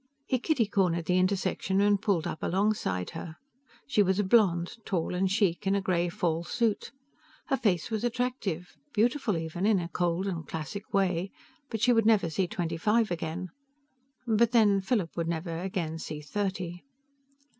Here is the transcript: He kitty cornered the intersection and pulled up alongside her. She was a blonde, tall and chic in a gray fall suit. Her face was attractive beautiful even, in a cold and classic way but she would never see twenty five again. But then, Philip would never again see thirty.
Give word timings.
He 0.25 0.39
kitty 0.39 0.65
cornered 0.65 1.05
the 1.05 1.19
intersection 1.19 1.79
and 1.79 2.01
pulled 2.01 2.25
up 2.25 2.41
alongside 2.41 3.11
her. 3.11 3.35
She 3.85 4.01
was 4.01 4.17
a 4.17 4.23
blonde, 4.23 4.77
tall 4.83 5.13
and 5.13 5.29
chic 5.31 5.67
in 5.67 5.75
a 5.75 5.79
gray 5.79 6.09
fall 6.09 6.43
suit. 6.43 6.91
Her 7.49 7.57
face 7.57 7.91
was 7.91 8.03
attractive 8.03 8.75
beautiful 8.95 9.37
even, 9.37 9.67
in 9.67 9.77
a 9.77 9.87
cold 9.87 10.25
and 10.25 10.47
classic 10.47 10.91
way 10.91 11.29
but 11.69 11.81
she 11.81 11.93
would 11.93 12.07
never 12.07 12.31
see 12.31 12.47
twenty 12.47 12.77
five 12.77 13.11
again. 13.11 13.49
But 14.25 14.53
then, 14.53 14.81
Philip 14.81 15.15
would 15.15 15.27
never 15.27 15.59
again 15.59 15.99
see 15.99 16.21
thirty. 16.21 16.81